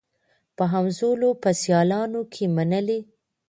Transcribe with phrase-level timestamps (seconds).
[0.55, 2.99] په همزولو په سیالانو کي منلې